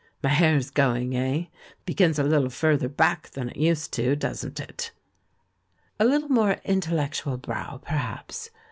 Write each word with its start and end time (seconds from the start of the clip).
"]My 0.23 0.29
hair's 0.29 0.71
going, 0.71 1.15
eh? 1.15 1.45
begins 1.85 2.17
a 2.17 2.23
little 2.23 2.49
further 2.49 2.89
back 2.89 3.29
than 3.29 3.49
it 3.49 3.55
used 3.57 3.93
to, 3.93 4.15
doesn't 4.15 4.59
it?" 4.59 4.93
"A 5.99 6.05
little 6.05 6.29
more 6.29 6.57
intellectual 6.65 7.37
brow, 7.37 7.77
perhaps 7.85 8.49